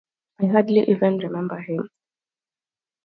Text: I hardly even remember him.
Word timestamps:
I 0.39 0.47
hardly 0.47 0.79
even 0.89 1.19
remember 1.19 1.57
him. 1.59 1.87